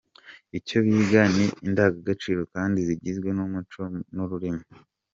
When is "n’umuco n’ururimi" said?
3.37-4.65